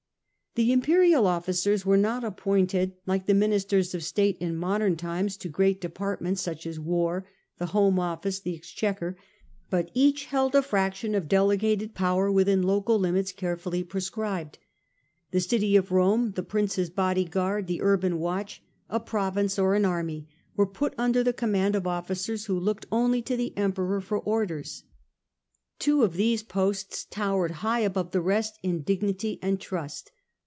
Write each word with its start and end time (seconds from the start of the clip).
The 0.55 0.73
imperial 0.73 1.27
officers 1.27 1.85
were 1.85 1.95
not 1.95 2.25
appointed, 2.25 2.91
like 3.05 3.25
the 3.25 3.33
ministers 3.33 3.95
of 3.95 4.03
state 4.03 4.35
in 4.41 4.57
modem 4.57 4.97
times, 4.97 5.37
to 5.37 5.47
great 5.47 5.79
departments, 5.79 6.41
such 6.41 6.67
as 6.67 6.77
War, 6.77 7.25
the 7.57 7.67
Home 7.67 7.97
Office, 7.97 8.41
the 8.41 8.53
Exchequer; 8.53 9.15
but 9.69 9.89
eaclt 9.95 10.25
held 10.25 10.53
a 10.53 10.61
fraction 10.61 11.15
of 11.15 11.29
delegated 11.29 11.95
power 11.95 12.29
within 12.29 12.63
local 12.63 12.99
limits 12.99 13.31
carefully 13.31 13.81
prescribed. 13.81 14.57
The 15.31 15.39
city 15.39 15.77
of 15.77 15.89
Rome, 15.93 16.33
the 16.35 16.43
princess 16.43 16.89
bodyguard, 16.89 17.67
the 17.67 17.81
urban 17.81 18.19
watch, 18.19 18.61
a 18.89 18.99
province 18.99 19.57
or 19.57 19.73
an 19.73 19.85
army, 19.85 20.27
were 20.57 20.67
put 20.67 20.93
under 20.97 21.23
the 21.23 21.31
command 21.31 21.77
of 21.77 21.87
officers 21.87 22.47
who 22.47 22.59
looked 22.59 22.85
only 22.91 23.21
to 23.21 23.37
the 23.37 23.53
Emperor 23.57 24.01
for 24.01 24.19
orders. 24.19 24.83
Two 25.79 26.03
of 26.03 26.15
these 26.15 26.43
posts 26.43 27.05
towered 27.05 27.51
high 27.51 27.79
above 27.79 28.11
the 28.11 28.19
rest 28.19 28.59
in 28.61 28.81
dignity 28.81 29.39
and 29.41 29.57
trust. 29.61 30.11